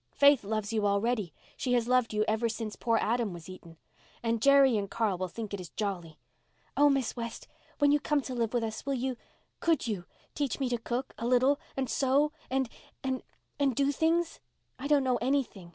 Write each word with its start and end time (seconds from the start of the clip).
Faith 0.15 0.43
loves 0.43 0.73
you 0.73 0.87
already—she 0.87 1.73
has 1.73 1.87
loved 1.87 2.11
you 2.11 2.25
ever 2.27 2.49
since 2.49 2.75
poor 2.75 2.97
Adam 2.99 3.33
was 3.33 3.47
eaten. 3.47 3.77
And 4.23 4.41
Jerry 4.41 4.75
and 4.75 4.89
Carl 4.89 5.19
will 5.19 5.27
think 5.27 5.53
it 5.53 5.61
is 5.61 5.69
jolly. 5.69 6.17
Oh, 6.75 6.89
Miss 6.89 7.15
West, 7.15 7.47
when 7.77 7.91
you 7.91 7.99
come 7.99 8.19
to 8.21 8.33
live 8.33 8.51
with 8.51 8.63
us, 8.63 8.83
will 8.83 8.95
you—could 8.95 9.85
you—teach 9.85 10.59
me 10.59 10.69
to 10.69 10.79
cook—a 10.79 11.27
little—and 11.27 11.87
sew—and—and—and 11.87 13.75
do 13.75 13.91
things? 13.91 14.39
I 14.79 14.87
don't 14.87 15.03
know 15.03 15.17
anything. 15.17 15.69